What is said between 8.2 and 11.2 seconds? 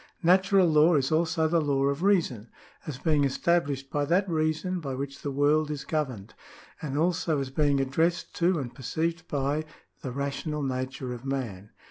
to and perceived by the rational nature